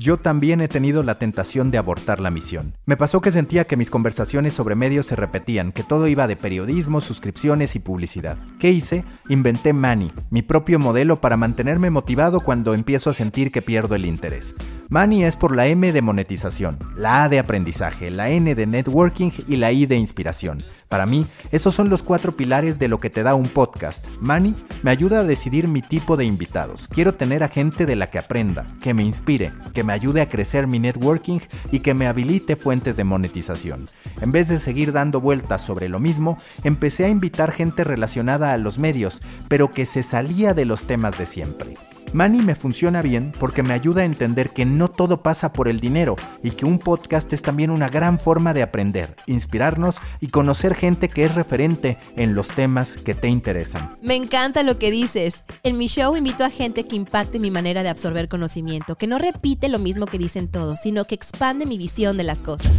Yo 0.00 0.16
también 0.16 0.60
he 0.60 0.68
tenido 0.68 1.02
la 1.02 1.18
tentación 1.18 1.72
de 1.72 1.78
abortar 1.78 2.20
la 2.20 2.30
misión. 2.30 2.76
Me 2.86 2.96
pasó 2.96 3.20
que 3.20 3.32
sentía 3.32 3.64
que 3.64 3.76
mis 3.76 3.90
conversaciones 3.90 4.54
sobre 4.54 4.76
medios 4.76 5.06
se 5.06 5.16
repetían, 5.16 5.72
que 5.72 5.82
todo 5.82 6.06
iba 6.06 6.28
de 6.28 6.36
periodismo, 6.36 7.00
suscripciones 7.00 7.74
y 7.74 7.80
publicidad. 7.80 8.38
¿Qué 8.60 8.70
hice? 8.70 9.04
Inventé 9.28 9.72
Mani, 9.72 10.12
mi 10.30 10.42
propio 10.42 10.78
modelo 10.78 11.20
para 11.20 11.36
mantenerme 11.36 11.90
motivado 11.90 12.42
cuando 12.42 12.74
empiezo 12.74 13.10
a 13.10 13.12
sentir 13.12 13.50
que 13.50 13.60
pierdo 13.60 13.96
el 13.96 14.06
interés. 14.06 14.54
Mani 14.88 15.24
es 15.24 15.34
por 15.34 15.54
la 15.54 15.66
M 15.66 15.92
de 15.92 16.00
monetización, 16.00 16.78
la 16.96 17.24
A 17.24 17.28
de 17.28 17.40
aprendizaje, 17.40 18.10
la 18.12 18.30
N 18.30 18.54
de 18.54 18.66
networking 18.66 19.32
y 19.48 19.56
la 19.56 19.72
I 19.72 19.84
de 19.84 19.96
inspiración. 19.96 20.62
Para 20.88 21.06
mí, 21.06 21.26
esos 21.50 21.74
son 21.74 21.90
los 21.90 22.04
cuatro 22.04 22.36
pilares 22.36 22.78
de 22.78 22.88
lo 22.88 23.00
que 23.00 23.10
te 23.10 23.24
da 23.24 23.34
un 23.34 23.48
podcast. 23.48 24.06
Mani 24.20 24.54
me 24.82 24.92
ayuda 24.92 25.20
a 25.20 25.24
decidir 25.24 25.66
mi 25.66 25.82
tipo 25.82 26.16
de 26.16 26.24
invitados. 26.24 26.88
Quiero 26.88 27.14
tener 27.14 27.42
a 27.42 27.48
gente 27.48 27.84
de 27.84 27.96
la 27.96 28.10
que 28.10 28.18
aprenda, 28.18 28.66
que 28.80 28.94
me 28.94 29.02
inspire, 29.02 29.52
que 29.74 29.84
me 29.88 29.94
ayude 29.94 30.20
a 30.20 30.28
crecer 30.28 30.66
mi 30.66 30.78
networking 30.78 31.40
y 31.72 31.78
que 31.80 31.94
me 31.94 32.06
habilite 32.06 32.56
fuentes 32.56 32.98
de 32.98 33.04
monetización. 33.04 33.88
En 34.20 34.32
vez 34.32 34.48
de 34.48 34.58
seguir 34.58 34.92
dando 34.92 35.18
vueltas 35.22 35.62
sobre 35.62 35.88
lo 35.88 35.98
mismo, 35.98 36.36
empecé 36.62 37.06
a 37.06 37.08
invitar 37.08 37.52
gente 37.52 37.84
relacionada 37.84 38.52
a 38.52 38.58
los 38.58 38.78
medios, 38.78 39.22
pero 39.48 39.70
que 39.70 39.86
se 39.86 40.02
salía 40.02 40.52
de 40.52 40.66
los 40.66 40.86
temas 40.86 41.16
de 41.16 41.24
siempre. 41.24 41.87
Mani 42.12 42.40
me 42.40 42.54
funciona 42.54 43.02
bien 43.02 43.32
porque 43.38 43.62
me 43.62 43.74
ayuda 43.74 44.02
a 44.02 44.06
entender 44.06 44.50
que 44.50 44.64
no 44.64 44.88
todo 44.88 45.22
pasa 45.22 45.52
por 45.52 45.68
el 45.68 45.80
dinero 45.80 46.16
y 46.42 46.52
que 46.52 46.64
un 46.64 46.78
podcast 46.78 47.32
es 47.32 47.42
también 47.42 47.70
una 47.70 47.88
gran 47.88 48.18
forma 48.18 48.54
de 48.54 48.62
aprender, 48.62 49.14
inspirarnos 49.26 49.96
y 50.20 50.28
conocer 50.28 50.74
gente 50.74 51.08
que 51.08 51.24
es 51.24 51.34
referente 51.34 51.98
en 52.16 52.34
los 52.34 52.48
temas 52.48 52.96
que 52.96 53.14
te 53.14 53.28
interesan. 53.28 53.96
Me 54.02 54.16
encanta 54.16 54.62
lo 54.62 54.78
que 54.78 54.90
dices. 54.90 55.44
En 55.62 55.76
mi 55.76 55.88
show 55.88 56.16
invito 56.16 56.44
a 56.44 56.50
gente 56.50 56.86
que 56.86 56.96
impacte 56.96 57.38
mi 57.38 57.50
manera 57.50 57.82
de 57.82 57.90
absorber 57.90 58.28
conocimiento, 58.28 58.96
que 58.96 59.06
no 59.06 59.18
repite 59.18 59.68
lo 59.68 59.78
mismo 59.78 60.06
que 60.06 60.18
dicen 60.18 60.48
todos, 60.48 60.80
sino 60.80 61.04
que 61.04 61.14
expande 61.14 61.66
mi 61.66 61.76
visión 61.78 62.16
de 62.16 62.24
las 62.24 62.42
cosas. 62.42 62.72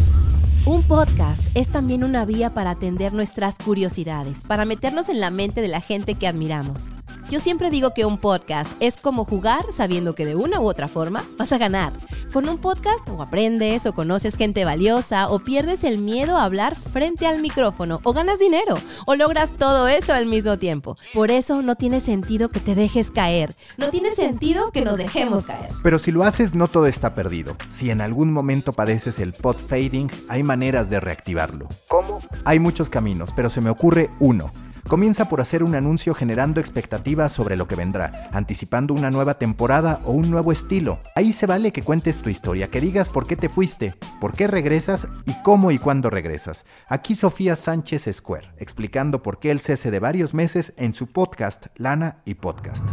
Un 0.66 0.84
podcast 0.84 1.44
es 1.56 1.70
también 1.70 2.04
una 2.04 2.26
vía 2.26 2.54
para 2.54 2.72
atender 2.72 3.14
nuestras 3.14 3.56
curiosidades, 3.56 4.44
para 4.46 4.66
meternos 4.66 5.10
en 5.10 5.20
la 5.20 5.32
mente 5.32 5.62
de 5.62 5.68
la 5.68 5.82
gente 5.82 6.16
que 6.16 6.28
admiramos. 6.28 6.90
Yo 7.30 7.40
siempre 7.40 7.70
digo 7.70 7.94
que 7.94 8.06
un 8.06 8.18
podcast 8.18 8.72
es 8.80 8.98
como 8.98 9.24
jugar 9.24 9.64
sabiendo 9.72 10.16
que 10.16 10.26
de 10.26 10.36
una 10.36 10.60
u 10.60 10.68
otra 10.68 10.88
forma 10.88 11.24
vas 11.38 11.52
a 11.52 11.60
ganar. 11.60 11.94
Con 12.34 12.50
un 12.50 12.58
podcast 12.58 13.08
o 13.08 13.22
aprendes 13.22 13.86
o 13.86 13.94
conoces 13.94 14.36
gente 14.36 14.66
valiosa 14.66 15.30
o 15.30 15.38
pierdes 15.38 15.84
el 15.84 16.00
miedo 16.00 16.38
a 16.38 16.44
hablar 16.44 16.76
frente 16.76 17.28
al 17.28 17.40
micrófono 17.40 18.00
o 18.04 18.14
ganas 18.14 18.40
dinero 18.40 18.80
o 19.06 19.14
logras 19.14 19.54
todo 19.54 19.88
eso 19.88 20.12
al 20.12 20.26
mismo 20.26 20.58
tiempo. 20.58 20.98
Por 21.14 21.30
eso 21.30 21.62
no 21.62 21.76
tiene 21.76 22.00
sentido 22.00 22.50
que 22.50 22.60
te 22.60 22.74
dejes 22.74 23.12
caer. 23.12 23.56
No 23.78 23.92
tiene 23.92 24.10
sentido 24.10 24.72
que 24.72 24.82
nos 24.82 24.98
dejemos 24.98 25.44
caer. 25.44 25.70
Pero 25.84 26.00
si 26.00 26.12
lo 26.12 26.24
haces 26.24 26.56
no 26.56 26.68
todo 26.68 26.88
está 26.88 27.14
perdido. 27.14 27.56
Si 27.68 27.92
en 27.92 28.02
algún 28.02 28.34
momento 28.34 28.74
padeces 28.74 29.20
el 29.20 29.34
pod 29.34 29.58
fading, 29.58 30.10
hay 30.30 30.42
maneras 30.42 30.90
de 30.90 31.00
reactivarlo. 31.00 31.68
¿Cómo? 31.90 32.22
Hay 32.44 32.58
muchos 32.58 32.90
caminos, 32.90 33.34
pero 33.36 33.52
se 33.52 33.62
me 33.62 33.70
ocurre 33.70 34.10
uno. 34.20 34.52
Comienza 34.90 35.30
por 35.30 35.40
hacer 35.40 35.62
un 35.62 35.76
anuncio 35.76 36.16
generando 36.16 36.60
expectativas 36.60 37.32
sobre 37.32 37.56
lo 37.56 37.68
que 37.68 37.76
vendrá, 37.76 38.28
anticipando 38.34 38.96
una 38.96 39.12
nueva 39.12 39.38
temporada 39.38 40.02
o 40.04 40.14
un 40.14 40.32
nuevo 40.32 40.52
estilo. 40.52 41.00
Ahí 41.16 41.32
se 41.32 41.46
vale 41.46 41.72
que 41.72 41.84
cuentes 41.84 42.24
tu 42.24 42.32
historia, 42.32 42.72
que 42.72 42.82
digas 42.82 43.08
por 43.08 43.28
qué 43.28 43.36
te 43.36 43.50
fuiste, 43.50 43.94
por 44.20 44.34
qué 44.34 44.48
regresas 44.48 45.08
y 45.28 45.34
cómo 45.44 45.70
y 45.70 45.78
cuándo 45.78 46.10
regresas. 46.10 46.66
Aquí 46.88 47.16
Sofía 47.16 47.56
Sánchez 47.56 48.10
Square, 48.12 48.52
explicando 48.58 49.22
por 49.22 49.38
qué 49.38 49.52
el 49.52 49.60
cese 49.60 49.92
de 49.92 50.00
varios 50.00 50.34
meses 50.34 50.74
en 50.76 50.94
su 50.94 51.06
podcast 51.06 51.68
Lana 51.76 52.24
y 52.26 52.34
Podcast. 52.34 52.90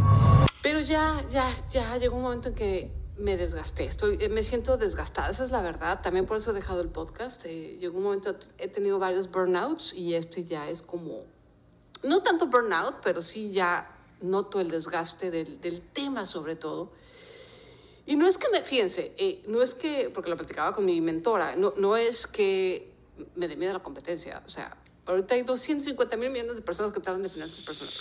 Pero 0.61 0.81
ya, 0.81 1.15
ya, 1.31 1.49
ya 1.67 1.97
llegó 1.97 2.17
un 2.17 2.21
momento 2.21 2.49
en 2.49 2.53
que 2.53 2.91
me 3.17 3.37
desgasté, 3.37 3.85
estoy, 3.85 4.19
me 4.29 4.43
siento 4.43 4.77
desgastada, 4.77 5.31
esa 5.31 5.43
es 5.43 5.49
la 5.49 5.63
verdad, 5.63 5.99
también 6.03 6.27
por 6.27 6.37
eso 6.37 6.51
he 6.51 6.53
dejado 6.53 6.81
el 6.81 6.89
podcast, 6.89 7.43
eh, 7.47 7.75
llegó 7.79 7.97
un 7.97 8.03
momento, 8.03 8.35
he 8.59 8.67
tenido 8.67 8.99
varios 8.99 9.31
burnouts 9.31 9.95
y 9.95 10.13
este 10.13 10.43
ya 10.43 10.69
es 10.69 10.83
como 10.83 11.25
no 12.03 12.21
tanto 12.21 12.47
burnout, 12.47 12.95
pero 13.03 13.21
sí 13.21 13.51
ya 13.51 13.89
noto 14.21 14.59
el 14.59 14.69
desgaste 14.69 15.31
del, 15.31 15.61
del 15.61 15.81
tema 15.81 16.25
sobre 16.25 16.55
todo. 16.55 16.91
Y 18.05 18.15
no 18.15 18.25
es 18.25 18.37
que 18.37 18.47
me, 18.49 18.61
fíjense, 18.61 19.13
eh, 19.17 19.43
no 19.47 19.61
es 19.61 19.75
que, 19.75 20.09
porque 20.13 20.29
lo 20.29 20.37
platicaba 20.37 20.71
con 20.73 20.85
mi 20.85 21.01
mentora, 21.01 21.55
no, 21.57 21.73
no 21.77 21.97
es 21.97 22.25
que 22.25 22.93
me 23.35 23.47
dé 23.47 23.57
miedo 23.57 23.73
la 23.73 23.79
competencia, 23.79 24.41
o 24.45 24.49
sea, 24.49 24.77
ahorita 25.05 25.35
hay 25.35 25.43
250 25.43 26.15
mil 26.15 26.29
millones 26.29 26.55
de 26.55 26.61
personas 26.61 26.93
que 26.93 27.01
tratan 27.01 27.21
de 27.21 27.29
finanzas 27.29 27.61
personales. 27.61 27.99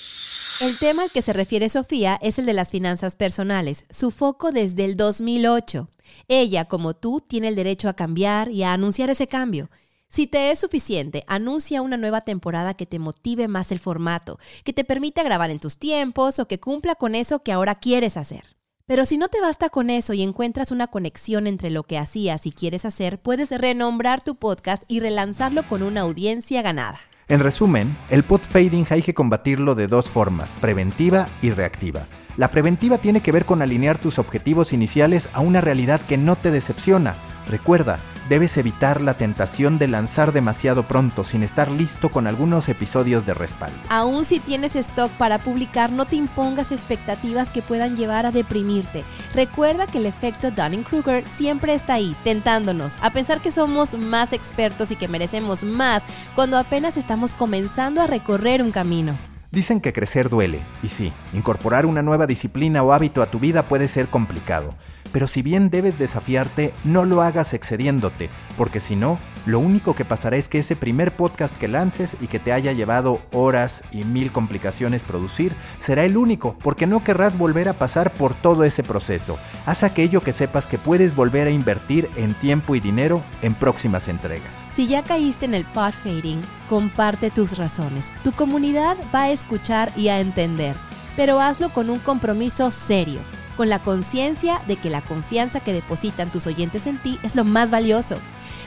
El 0.60 0.78
tema 0.78 1.02
al 1.02 1.10
que 1.10 1.22
se 1.22 1.32
refiere 1.32 1.68
Sofía 1.68 2.18
es 2.22 2.38
el 2.38 2.46
de 2.46 2.54
las 2.54 2.70
finanzas 2.70 3.16
personales, 3.16 3.84
su 3.90 4.10
foco 4.10 4.52
desde 4.52 4.84
el 4.84 4.96
2008. 4.96 5.88
Ella, 6.28 6.66
como 6.66 6.94
tú, 6.94 7.20
tiene 7.20 7.48
el 7.48 7.56
derecho 7.56 7.88
a 7.88 7.94
cambiar 7.94 8.50
y 8.50 8.62
a 8.62 8.72
anunciar 8.72 9.10
ese 9.10 9.26
cambio. 9.26 9.68
Si 10.16 10.26
te 10.26 10.50
es 10.50 10.58
suficiente, 10.58 11.24
anuncia 11.26 11.82
una 11.82 11.98
nueva 11.98 12.22
temporada 12.22 12.72
que 12.72 12.86
te 12.86 12.98
motive 12.98 13.48
más 13.48 13.70
el 13.70 13.78
formato, 13.78 14.38
que 14.64 14.72
te 14.72 14.82
permita 14.82 15.22
grabar 15.22 15.50
en 15.50 15.58
tus 15.58 15.76
tiempos 15.76 16.38
o 16.38 16.48
que 16.48 16.58
cumpla 16.58 16.94
con 16.94 17.14
eso 17.14 17.42
que 17.42 17.52
ahora 17.52 17.74
quieres 17.74 18.16
hacer. 18.16 18.56
Pero 18.86 19.04
si 19.04 19.18
no 19.18 19.28
te 19.28 19.42
basta 19.42 19.68
con 19.68 19.90
eso 19.90 20.14
y 20.14 20.22
encuentras 20.22 20.70
una 20.70 20.86
conexión 20.86 21.46
entre 21.46 21.68
lo 21.68 21.82
que 21.82 21.98
hacías 21.98 22.46
y 22.46 22.52
quieres 22.52 22.86
hacer, 22.86 23.20
puedes 23.20 23.50
renombrar 23.50 24.22
tu 24.22 24.36
podcast 24.36 24.84
y 24.88 25.00
relanzarlo 25.00 25.64
con 25.64 25.82
una 25.82 26.00
audiencia 26.00 26.62
ganada. 26.62 26.98
En 27.28 27.40
resumen, 27.40 27.94
el 28.08 28.22
pod 28.22 28.40
fading 28.40 28.86
hay 28.88 29.02
que 29.02 29.12
combatirlo 29.12 29.74
de 29.74 29.86
dos 29.86 30.08
formas, 30.08 30.56
preventiva 30.56 31.28
y 31.42 31.50
reactiva. 31.50 32.06
La 32.36 32.50
preventiva 32.50 32.98
tiene 32.98 33.22
que 33.22 33.32
ver 33.32 33.46
con 33.46 33.62
alinear 33.62 33.96
tus 33.96 34.18
objetivos 34.18 34.74
iniciales 34.74 35.30
a 35.32 35.40
una 35.40 35.62
realidad 35.62 36.02
que 36.02 36.18
no 36.18 36.36
te 36.36 36.50
decepciona. 36.50 37.14
Recuerda, 37.48 37.98
debes 38.28 38.58
evitar 38.58 39.00
la 39.00 39.14
tentación 39.14 39.78
de 39.78 39.88
lanzar 39.88 40.32
demasiado 40.32 40.82
pronto 40.82 41.24
sin 41.24 41.42
estar 41.42 41.70
listo 41.70 42.10
con 42.10 42.26
algunos 42.26 42.68
episodios 42.68 43.24
de 43.24 43.32
respaldo. 43.32 43.78
Aún 43.88 44.26
si 44.26 44.38
tienes 44.38 44.76
stock 44.76 45.10
para 45.12 45.38
publicar, 45.38 45.90
no 45.92 46.04
te 46.04 46.16
impongas 46.16 46.72
expectativas 46.72 47.48
que 47.48 47.62
puedan 47.62 47.96
llevar 47.96 48.26
a 48.26 48.32
deprimirte. 48.32 49.04
Recuerda 49.34 49.86
que 49.86 49.98
el 49.98 50.06
efecto 50.06 50.50
Dunning-Kruger 50.50 51.24
siempre 51.28 51.72
está 51.72 51.94
ahí, 51.94 52.14
tentándonos 52.22 52.96
a 53.00 53.10
pensar 53.10 53.40
que 53.40 53.52
somos 53.52 53.96
más 53.96 54.34
expertos 54.34 54.90
y 54.90 54.96
que 54.96 55.08
merecemos 55.08 55.64
más 55.64 56.04
cuando 56.34 56.58
apenas 56.58 56.98
estamos 56.98 57.32
comenzando 57.32 58.02
a 58.02 58.06
recorrer 58.06 58.60
un 58.60 58.72
camino. 58.72 59.16
Dicen 59.56 59.80
que 59.80 59.94
crecer 59.94 60.28
duele, 60.28 60.60
y 60.82 60.90
sí, 60.90 61.14
incorporar 61.32 61.86
una 61.86 62.02
nueva 62.02 62.26
disciplina 62.26 62.82
o 62.82 62.92
hábito 62.92 63.22
a 63.22 63.30
tu 63.30 63.38
vida 63.38 63.62
puede 63.62 63.88
ser 63.88 64.08
complicado. 64.08 64.74
Pero 65.16 65.26
si 65.26 65.40
bien 65.40 65.70
debes 65.70 65.98
desafiarte, 65.98 66.74
no 66.84 67.06
lo 67.06 67.22
hagas 67.22 67.54
excediéndote, 67.54 68.28
porque 68.58 68.80
si 68.80 68.96
no, 68.96 69.18
lo 69.46 69.60
único 69.60 69.94
que 69.94 70.04
pasará 70.04 70.36
es 70.36 70.50
que 70.50 70.58
ese 70.58 70.76
primer 70.76 71.16
podcast 71.16 71.56
que 71.56 71.68
lances 71.68 72.18
y 72.20 72.26
que 72.26 72.38
te 72.38 72.52
haya 72.52 72.72
llevado 72.72 73.22
horas 73.32 73.82
y 73.92 74.04
mil 74.04 74.30
complicaciones 74.30 75.04
producir, 75.04 75.54
será 75.78 76.04
el 76.04 76.18
único, 76.18 76.58
porque 76.58 76.86
no 76.86 77.02
querrás 77.02 77.38
volver 77.38 77.70
a 77.70 77.78
pasar 77.78 78.12
por 78.12 78.34
todo 78.34 78.64
ese 78.64 78.82
proceso. 78.82 79.38
Haz 79.64 79.84
aquello 79.84 80.20
que 80.20 80.34
sepas 80.34 80.66
que 80.66 80.76
puedes 80.76 81.16
volver 81.16 81.46
a 81.46 81.50
invertir 81.50 82.10
en 82.16 82.34
tiempo 82.34 82.74
y 82.74 82.80
dinero 82.80 83.22
en 83.40 83.54
próximas 83.54 84.08
entregas. 84.08 84.66
Si 84.74 84.86
ya 84.86 85.02
caíste 85.02 85.46
en 85.46 85.54
el 85.54 85.64
pod 85.64 85.94
fading, 85.94 86.42
comparte 86.68 87.30
tus 87.30 87.56
razones. 87.56 88.12
Tu 88.22 88.32
comunidad 88.32 88.98
va 89.14 89.22
a 89.22 89.30
escuchar 89.30 89.90
y 89.96 90.08
a 90.08 90.20
entender, 90.20 90.76
pero 91.16 91.40
hazlo 91.40 91.70
con 91.70 91.88
un 91.88 92.00
compromiso 92.00 92.70
serio 92.70 93.20
con 93.56 93.68
la 93.68 93.78
conciencia 93.78 94.60
de 94.66 94.76
que 94.76 94.90
la 94.90 95.00
confianza 95.00 95.60
que 95.60 95.72
depositan 95.72 96.30
tus 96.30 96.46
oyentes 96.46 96.86
en 96.86 96.98
ti 96.98 97.18
es 97.22 97.34
lo 97.34 97.44
más 97.44 97.70
valioso. 97.70 98.18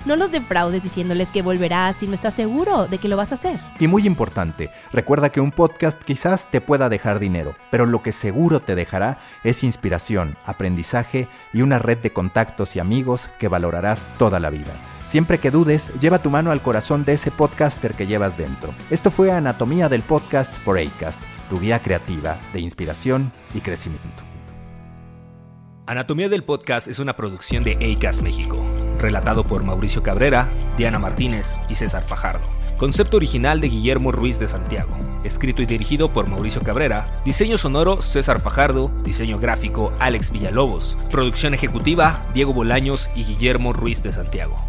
No 0.05 0.15
los 0.15 0.31
defraudes 0.31 0.83
diciéndoles 0.83 1.29
que 1.29 1.41
volverás 1.41 1.97
si 1.97 2.07
no 2.07 2.13
estás 2.13 2.33
seguro 2.33 2.87
de 2.87 2.97
que 2.99 3.09
lo 3.09 3.17
vas 3.17 3.31
a 3.31 3.35
hacer. 3.35 3.59
Y 3.79 3.87
muy 3.87 4.05
importante, 4.07 4.69
recuerda 4.93 5.29
que 5.29 5.41
un 5.41 5.51
podcast 5.51 6.01
quizás 6.01 6.47
te 6.47 6.61
pueda 6.61 6.89
dejar 6.89 7.19
dinero, 7.19 7.55
pero 7.69 7.85
lo 7.85 8.01
que 8.01 8.11
seguro 8.11 8.61
te 8.61 8.75
dejará 8.75 9.19
es 9.43 9.63
inspiración, 9.63 10.37
aprendizaje 10.45 11.27
y 11.53 11.61
una 11.61 11.79
red 11.79 11.97
de 11.97 12.13
contactos 12.13 12.75
y 12.75 12.79
amigos 12.79 13.29
que 13.39 13.49
valorarás 13.49 14.07
toda 14.17 14.39
la 14.39 14.49
vida. 14.49 14.71
Siempre 15.05 15.39
que 15.39 15.51
dudes, 15.51 15.91
lleva 15.99 16.19
tu 16.19 16.29
mano 16.29 16.51
al 16.51 16.61
corazón 16.61 17.03
de 17.03 17.13
ese 17.13 17.31
podcaster 17.31 17.95
que 17.95 18.05
llevas 18.05 18.37
dentro. 18.37 18.73
Esto 18.91 19.09
fue 19.09 19.31
Anatomía 19.31 19.89
del 19.89 20.03
Podcast 20.03 20.55
por 20.59 20.77
Acast, 20.77 21.19
tu 21.49 21.59
guía 21.59 21.79
creativa 21.79 22.37
de 22.53 22.59
inspiración 22.61 23.33
y 23.55 23.61
crecimiento. 23.61 24.28
Anatomía 25.89 26.29
del 26.29 26.43
Podcast 26.43 26.87
es 26.87 26.99
una 26.99 27.15
producción 27.15 27.63
de 27.63 27.73
ACAS 27.97 28.21
México, 28.21 28.63
relatado 28.99 29.43
por 29.43 29.63
Mauricio 29.63 30.03
Cabrera, 30.03 30.47
Diana 30.77 30.99
Martínez 30.99 31.55
y 31.67 31.73
César 31.73 32.03
Fajardo. 32.03 32.47
Concepto 32.77 33.17
original 33.17 33.59
de 33.59 33.69
Guillermo 33.69 34.11
Ruiz 34.11 34.37
de 34.37 34.47
Santiago. 34.47 34.95
Escrito 35.23 35.63
y 35.63 35.65
dirigido 35.65 36.13
por 36.13 36.27
Mauricio 36.27 36.61
Cabrera. 36.61 37.07
Diseño 37.25 37.57
sonoro 37.57 38.03
César 38.03 38.39
Fajardo. 38.39 38.91
Diseño 39.03 39.39
gráfico 39.39 39.91
Alex 39.97 40.29
Villalobos. 40.29 40.95
Producción 41.09 41.55
ejecutiva 41.55 42.23
Diego 42.35 42.53
Bolaños 42.53 43.09
y 43.15 43.23
Guillermo 43.23 43.73
Ruiz 43.73 44.03
de 44.03 44.13
Santiago. 44.13 44.68